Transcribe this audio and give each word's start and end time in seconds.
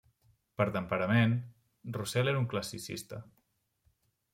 Per 0.61 0.65
temperament, 0.77 1.37
Roussel 2.01 2.35
era 2.35 2.43
un 2.45 2.51
classicista. 2.57 3.25